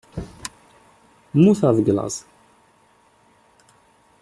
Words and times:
Mmuteɣ 1.35 1.71
deg 1.77 1.87
laẓ. 1.93 2.15